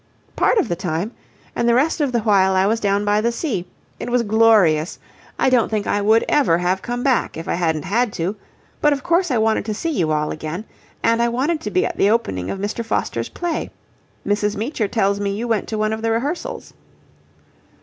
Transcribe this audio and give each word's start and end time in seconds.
"Part 0.35 0.57
of 0.57 0.67
the 0.67 0.75
time. 0.75 1.11
And 1.55 1.69
the 1.69 1.75
rest 1.75 2.01
of 2.01 2.11
the 2.11 2.21
while 2.21 2.55
I 2.55 2.65
was 2.65 2.79
down 2.79 3.05
by 3.05 3.21
the 3.21 3.31
sea. 3.31 3.67
It 3.99 4.09
was 4.09 4.23
glorious. 4.23 4.97
I 5.37 5.51
don't 5.51 5.69
think 5.69 5.85
I 5.85 6.01
would 6.01 6.25
ever 6.27 6.57
have 6.57 6.81
come 6.81 7.03
back 7.03 7.37
if 7.37 7.47
I 7.47 7.53
hadn't 7.53 7.83
had 7.85 8.11
to. 8.13 8.35
But, 8.81 8.93
of 8.93 9.03
course, 9.03 9.29
I 9.29 9.37
wanted 9.37 9.63
to 9.65 9.75
see 9.75 9.91
you 9.91 10.11
all 10.11 10.31
again. 10.31 10.65
And 11.03 11.21
I 11.21 11.29
wanted 11.29 11.61
to 11.61 11.69
be 11.69 11.85
at 11.85 11.97
the 11.97 12.09
opening 12.09 12.49
of 12.49 12.57
Mr. 12.57 12.83
Foster's 12.83 13.29
play. 13.29 13.69
Mrs. 14.27 14.55
Meecher 14.57 14.87
tells 14.87 15.19
me 15.19 15.35
you 15.37 15.47
went 15.47 15.67
to 15.67 15.77
one 15.77 15.93
of 15.93 16.01
the 16.01 16.09
rehearsals." 16.09 16.73